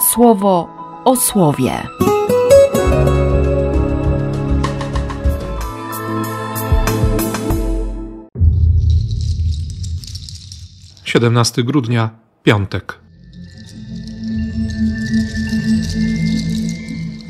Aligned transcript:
słowo 0.00 0.68
o 1.04 1.16
słowie. 1.16 1.82
Siedemnasty 11.04 11.64
grudnia, 11.64 12.10
piątek. 12.42 12.98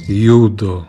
Judo, 0.09 0.87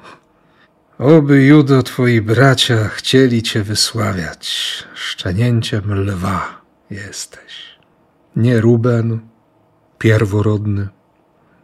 oby 0.99 1.43
Judo 1.43 1.83
twoi 1.83 2.21
bracia 2.21 2.87
chcieli 2.87 3.43
cię 3.43 3.63
wysławiać. 3.63 4.83
Szczenięciem 4.93 5.93
lwa 5.93 6.61
jesteś. 6.89 7.79
Nie 8.35 8.61
Ruben, 8.61 9.19
pierworodny, 9.97 10.87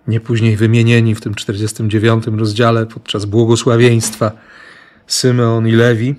nie 0.08 0.20
później 0.20 0.58
wymienieni 0.58 1.16
w 1.16 1.22
tym 1.22 1.36
49 1.36 2.26
rozdziale 2.27 2.86
podczas 2.86 3.26
błogosławieństwa 3.26 4.32
Symeon 5.08 5.68
i 5.68 5.72
Lewi, 5.72 6.16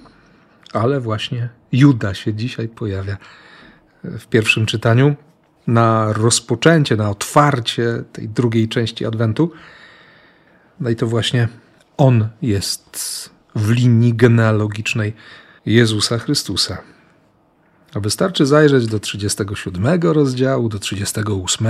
ale 0.73 1.01
właśnie 1.01 1.49
Juda 1.73 2.15
się 2.15 2.35
dzisiaj 2.35 2.69
pojawia 2.69 3.17
w 4.05 4.27
pierwszym 4.27 4.67
czytaniu 4.67 5.15
na 5.67 6.13
rozpoczęcie, 6.13 6.97
na 6.97 7.11
otwarcie 7.11 8.05
tej 8.13 8.29
drugiej 8.29 8.69
części 8.69 9.07
Adwentu. 9.07 9.51
No 10.81 10.91
i 10.91 10.97
to 10.97 11.07
właśnie 11.07 11.49
on 11.97 12.29
jest 12.43 13.31
w 13.55 13.71
linii 13.71 14.15
genealogicznej 14.15 15.15
Jezusa 15.67 16.19
Chrystusa. 16.19 16.79
A 17.95 18.01
wystarczy 18.01 18.47
zajrzeć 18.47 18.87
do 18.87 19.01
37 19.01 20.01
rozdziału, 20.03 20.69
do 20.69 20.79
38. 20.79 21.67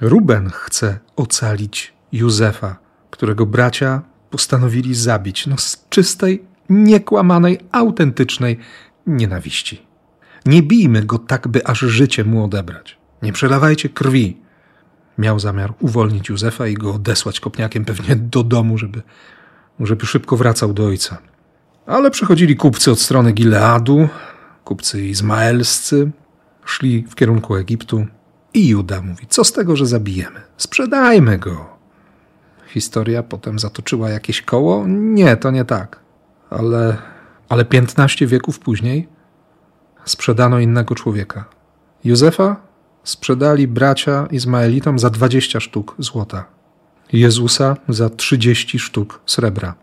Ruben 0.00 0.50
chce 0.50 0.98
ocalić 1.16 1.92
Józefa, 2.12 2.76
którego 3.10 3.46
bracia 3.46 4.02
postanowili 4.30 4.94
zabić, 4.94 5.46
no 5.46 5.58
z 5.58 5.86
czystej, 5.88 6.44
niekłamanej, 6.68 7.58
autentycznej 7.72 8.58
nienawiści. 9.06 9.86
Nie 10.46 10.62
bijmy 10.62 11.04
go 11.04 11.18
tak, 11.18 11.48
by 11.48 11.66
aż 11.66 11.78
życie 11.78 12.24
mu 12.24 12.44
odebrać. 12.44 12.98
Nie 13.22 13.32
przelewajcie 13.32 13.88
krwi. 13.88 14.36
Miał 15.18 15.40
zamiar 15.40 15.74
uwolnić 15.80 16.28
Józefa 16.28 16.66
i 16.66 16.74
go 16.74 16.94
odesłać 16.94 17.40
kopniakiem 17.40 17.84
pewnie 17.84 18.16
do 18.16 18.42
domu, 18.42 18.78
żeby, 18.78 19.02
żeby 19.80 20.06
szybko 20.06 20.36
wracał 20.36 20.72
do 20.72 20.86
ojca. 20.86 21.18
Ale 21.86 22.10
przychodzili 22.10 22.56
kupcy 22.56 22.90
od 22.90 23.00
strony 23.00 23.32
Gileadu, 23.32 24.08
kupcy 24.64 25.06
izmaelscy, 25.06 26.10
szli 26.64 27.04
w 27.08 27.14
kierunku 27.14 27.56
Egiptu 27.56 28.06
i 28.54 28.68
Juda 28.68 29.02
mówi, 29.02 29.26
co 29.28 29.44
z 29.44 29.52
tego, 29.52 29.76
że 29.76 29.86
zabijemy? 29.86 30.40
Sprzedajmy 30.56 31.38
go. 31.38 31.66
Historia 32.66 33.22
potem 33.22 33.58
zatoczyła 33.58 34.10
jakieś 34.10 34.42
koło? 34.42 34.84
Nie, 34.88 35.36
to 35.36 35.50
nie 35.50 35.64
tak. 35.64 36.00
Ale, 36.50 36.96
ale 37.48 37.64
15 37.64 38.26
wieków 38.26 38.58
później 38.58 39.08
sprzedano 40.04 40.58
innego 40.58 40.94
człowieka. 40.94 41.44
Józefa 42.04 42.56
sprzedali 43.04 43.68
bracia 43.68 44.26
Izmaelitom 44.30 44.98
za 44.98 45.10
20 45.10 45.60
sztuk 45.60 45.94
złota. 45.98 46.44
Jezusa 47.12 47.76
za 47.88 48.10
30 48.10 48.78
sztuk 48.78 49.20
srebra. 49.26 49.74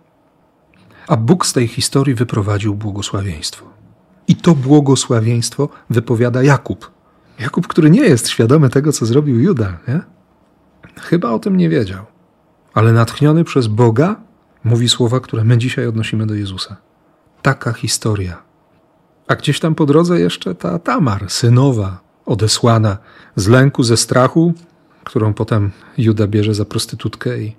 A 1.08 1.18
Bóg 1.18 1.46
z 1.46 1.54
tej 1.54 1.68
historii 1.68 2.16
wyprowadził 2.16 2.76
błogosławieństwo. 2.76 3.66
I 4.28 4.36
to 4.36 4.56
błogosławieństwo 4.56 5.70
wypowiada 5.90 6.44
Jakub. 6.44 6.97
Jakub, 7.40 7.68
który 7.68 7.90
nie 7.90 8.02
jest 8.02 8.30
świadomy 8.30 8.70
tego, 8.70 8.94
co 8.94 9.06
zrobił 9.06 9.40
Juda, 9.40 9.78
nie? 9.88 10.02
Chyba 11.02 11.30
o 11.30 11.40
tym 11.40 11.58
nie 11.58 11.70
wiedział. 11.70 12.06
Ale 12.74 12.94
natchniony 12.94 13.44
przez 13.44 13.68
Boga 13.68 14.16
mówi 14.64 14.90
słowa, 14.90 15.20
które 15.20 15.44
my 15.44 15.58
dzisiaj 15.58 15.88
odnosimy 15.88 16.26
do 16.26 16.36
Jezusa. 16.36 16.78
Taka 17.42 17.74
historia. 17.74 18.44
A 19.28 19.36
gdzieś 19.36 19.60
tam 19.60 19.76
po 19.76 19.86
drodze 19.86 20.20
jeszcze 20.20 20.56
ta 20.56 20.80
Tamar, 20.80 21.30
synowa, 21.30 22.00
odesłana 22.26 22.98
z 23.36 23.48
lęku, 23.48 23.84
ze 23.84 23.98
strachu, 23.98 24.54
którą 25.04 25.34
potem 25.34 25.72
Juda 25.98 26.28
bierze 26.28 26.54
za 26.54 26.66
prostytutkę 26.66 27.40
i, 27.40 27.56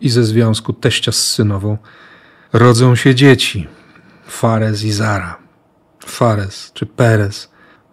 i 0.00 0.08
ze 0.08 0.24
związku 0.24 0.72
teścia 0.72 1.12
z 1.12 1.26
synową 1.26 1.78
rodzą 2.52 2.94
się 2.94 3.14
dzieci. 3.14 3.68
Fares 4.26 4.84
i 4.84 4.92
Zara. 4.92 5.36
Fares 6.06 6.70
czy 6.74 6.86
Perez, 6.86 7.50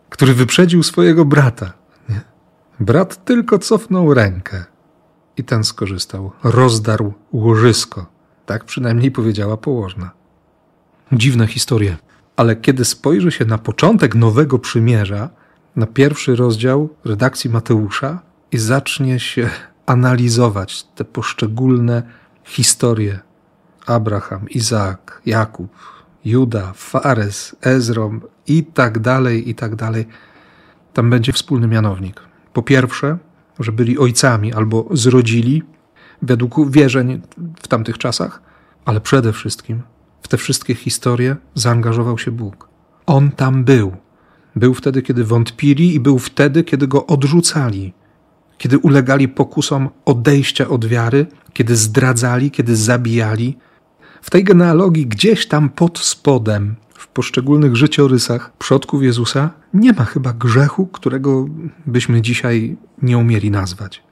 który 0.09 0.33
wyprzedził 0.33 0.83
swojego 0.83 1.25
brata. 1.25 1.73
Nie? 2.09 2.21
Brat 2.79 3.25
tylko 3.25 3.59
cofnął 3.59 4.13
rękę 4.13 4.65
i 5.37 5.43
ten 5.43 5.63
skorzystał. 5.63 6.31
Rozdarł 6.43 7.13
łożysko. 7.31 8.05
Tak 8.45 8.63
przynajmniej 8.63 9.11
powiedziała 9.11 9.57
położna. 9.57 10.11
Dziwne 11.11 11.47
historie. 11.47 11.97
Ale 12.35 12.55
kiedy 12.55 12.85
spojrzy 12.85 13.31
się 13.31 13.45
na 13.45 13.57
początek 13.57 14.15
Nowego 14.15 14.59
Przymierza, 14.59 15.29
na 15.75 15.85
pierwszy 15.85 16.35
rozdział 16.35 16.89
redakcji 17.05 17.49
Mateusza 17.49 18.19
i 18.51 18.57
zacznie 18.57 19.19
się 19.19 19.49
analizować 19.85 20.83
te 20.83 21.05
poszczególne 21.05 22.03
historie 22.43 23.19
Abraham, 23.85 24.49
Izaak, 24.49 25.21
Jakub, 25.25 25.69
Juda, 26.27 26.73
Fares, 26.75 27.55
Ezrom 27.61 28.21
i 28.47 28.63
tak 28.63 28.99
dalej, 28.99 29.49
i 29.49 29.55
tak 29.55 29.75
dalej, 29.75 30.05
tam 30.93 31.09
będzie 31.09 31.33
wspólny 31.33 31.67
mianownik. 31.67 32.21
Po 32.53 32.63
pierwsze, 32.63 33.17
że 33.59 33.71
byli 33.71 33.97
ojcami 33.97 34.53
albo 34.53 34.87
zrodzili 34.91 35.63
według 36.21 36.71
wierzeń 36.71 37.21
w 37.61 37.67
tamtych 37.67 37.97
czasach, 37.97 38.41
ale 38.85 39.01
przede 39.01 39.33
wszystkim 39.33 39.81
w 40.21 40.27
te 40.27 40.37
wszystkie 40.37 40.75
historie 40.75 41.35
zaangażował 41.55 42.17
się 42.17 42.31
Bóg. 42.31 42.69
On 43.05 43.31
tam 43.31 43.63
był. 43.63 43.95
Był 44.55 44.73
wtedy, 44.73 45.01
kiedy 45.01 45.23
wątpili, 45.23 45.95
i 45.95 45.99
był 45.99 46.19
wtedy, 46.19 46.63
kiedy 46.63 46.87
go 46.87 47.07
odrzucali, 47.07 47.93
kiedy 48.57 48.77
ulegali 48.77 49.27
pokusom 49.27 49.89
odejścia 50.05 50.67
od 50.67 50.85
wiary, 50.85 51.25
kiedy 51.53 51.75
zdradzali, 51.75 52.51
kiedy 52.51 52.75
zabijali. 52.75 53.57
W 54.27 54.29
tej 54.29 54.43
genealogii, 54.43 55.07
gdzieś 55.07 55.47
tam 55.47 55.69
pod 55.69 55.99
spodem, 55.99 56.75
w 56.93 57.07
poszczególnych 57.07 57.75
życiorysach 57.75 58.57
przodków 58.57 59.03
Jezusa, 59.03 59.49
nie 59.73 59.93
ma 59.93 60.05
chyba 60.05 60.33
grzechu, 60.33 60.87
którego 60.87 61.47
byśmy 61.85 62.21
dzisiaj 62.21 62.77
nie 63.01 63.17
umieli 63.17 63.51
nazwać 63.51 64.03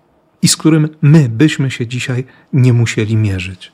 i 0.42 0.48
z 0.48 0.58
którym 0.58 0.90
my 1.02 1.30
byśmy 1.30 1.72
się 1.72 1.88
dzisiaj 1.88 2.26
nie 2.54 2.74
musieli 2.74 3.18
mierzyć. 3.18 3.72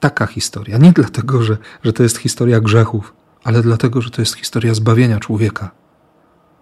Taka 0.00 0.26
historia. 0.26 0.78
Nie 0.78 0.92
dlatego, 0.92 1.42
że, 1.42 1.56
że 1.84 1.92
to 1.92 2.02
jest 2.02 2.16
historia 2.16 2.60
grzechów, 2.60 3.14
ale 3.44 3.62
dlatego, 3.62 4.02
że 4.02 4.10
to 4.10 4.22
jest 4.22 4.36
historia 4.36 4.74
zbawienia 4.74 5.20
człowieka. 5.20 5.70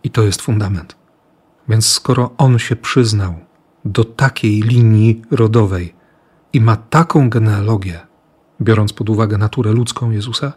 I 0.05 0.11
to 0.11 0.23
jest 0.23 0.43
fundament. 0.43 0.97
Więc 1.69 1.87
skoro 1.87 2.31
on 2.39 2.59
się 2.59 2.77
przyznał 2.77 3.35
do 3.85 4.05
takiej 4.05 4.61
linii 4.61 5.23
rodowej 5.31 5.95
i 6.53 6.61
ma 6.61 6.77
taką 6.77 7.31
genealogię, 7.31 8.10
biorąc 8.63 8.93
pod 8.93 9.11
uwagę 9.11 9.39
naturę 9.39 9.73
ludzką 9.73 10.11
Jezusa, 10.11 10.53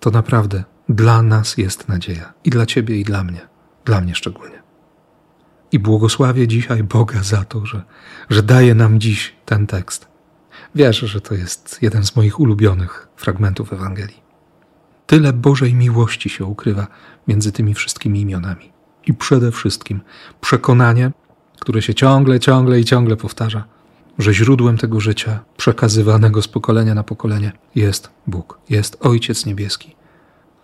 to 0.00 0.10
naprawdę 0.10 0.64
dla 0.88 1.22
nas 1.22 1.56
jest 1.56 1.88
nadzieja. 1.88 2.32
I 2.44 2.50
dla 2.50 2.66
ciebie, 2.66 2.96
i 3.00 3.04
dla 3.04 3.24
mnie. 3.24 3.40
Dla 3.84 4.00
mnie 4.00 4.14
szczególnie. 4.14 4.62
I 5.72 5.78
błogosławię 5.78 6.48
dzisiaj 6.48 6.82
Boga 6.82 7.22
za 7.22 7.44
to, 7.44 7.66
że, 7.66 7.82
że 8.30 8.42
daje 8.42 8.74
nam 8.74 9.00
dziś 9.00 9.36
ten 9.44 9.66
tekst. 9.66 10.08
Wierzę, 10.74 11.06
że 11.06 11.20
to 11.20 11.34
jest 11.34 11.78
jeden 11.82 12.04
z 12.04 12.16
moich 12.16 12.40
ulubionych 12.40 13.08
fragmentów 13.16 13.72
Ewangelii. 13.72 14.22
Tyle 15.06 15.32
Bożej 15.32 15.74
miłości 15.74 16.28
się 16.28 16.44
ukrywa 16.44 16.86
między 17.28 17.52
tymi 17.52 17.74
wszystkimi 17.74 18.20
imionami. 18.20 18.72
I 19.06 19.14
przede 19.14 19.52
wszystkim 19.52 20.00
przekonanie, 20.40 21.10
które 21.60 21.82
się 21.82 21.94
ciągle, 21.94 22.40
ciągle 22.40 22.80
i 22.80 22.84
ciągle 22.84 23.16
powtarza, 23.16 23.64
że 24.18 24.34
źródłem 24.34 24.78
tego 24.78 25.00
życia, 25.00 25.44
przekazywanego 25.56 26.42
z 26.42 26.48
pokolenia 26.48 26.94
na 26.94 27.02
pokolenie, 27.02 27.52
jest 27.74 28.10
Bóg, 28.26 28.58
jest 28.70 28.96
Ojciec 29.00 29.46
Niebieski. 29.46 29.96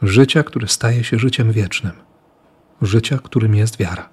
Życia, 0.02 0.42
które 0.42 0.68
staje 0.68 1.04
się 1.04 1.18
życiem 1.18 1.52
wiecznym. 1.52 1.92
Życia, 2.82 3.18
którym 3.18 3.54
jest 3.54 3.76
wiara. 3.76 4.08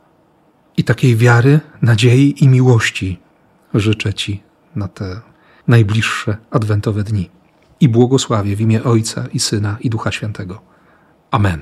I 0.77 0.83
takiej 0.83 1.15
wiary, 1.15 1.59
nadziei 1.81 2.43
i 2.43 2.47
miłości 2.47 3.19
życzę 3.73 4.13
Ci 4.13 4.43
na 4.75 4.87
te 4.87 5.21
najbliższe 5.67 6.37
adwentowe 6.51 7.03
dni. 7.03 7.29
I 7.79 7.89
błogosławię 7.89 8.55
w 8.55 8.61
imię 8.61 8.83
Ojca 8.83 9.25
i 9.33 9.39
Syna 9.39 9.77
i 9.79 9.89
Ducha 9.89 10.11
Świętego. 10.11 10.61
Amen. 11.31 11.61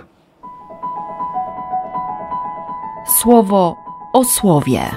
Słowo 3.22 3.76
o 4.14 4.24
słowie. 4.24 4.92